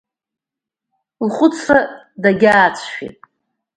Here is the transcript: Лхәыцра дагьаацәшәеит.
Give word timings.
Лхәыцра 1.27 1.81
дагьаацәшәеит. 2.21 3.17